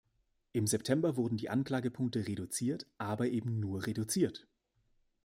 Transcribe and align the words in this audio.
Im 0.51 0.65
September 0.65 1.15
wurden 1.15 1.37
die 1.37 1.51
Anklagepunkte 1.51 2.27
reduziert, 2.27 2.87
aber 2.97 3.27
eben 3.27 3.59
nur 3.59 3.85
reduziert. 3.85 4.47